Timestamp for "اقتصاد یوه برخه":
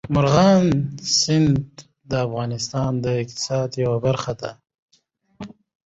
3.21-4.33